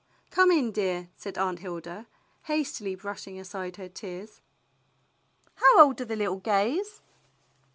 [0.31, 2.07] ""Come in, dear," said Aunt Hilda,
[2.45, 4.41] hastily brush ing aside her tears.
[5.53, 7.03] "How old are the little Gays.